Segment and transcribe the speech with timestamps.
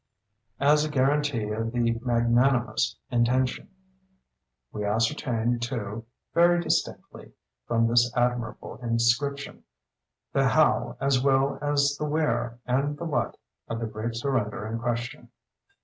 [0.59, 3.69] as a guarantee of the magnanimous intention.
[4.71, 7.33] We ascertain, too, very distinctly,
[7.67, 9.63] from this admirable inscription,
[10.33, 13.37] the how as well as the where and the what,
[13.67, 15.29] of the great surrender in question.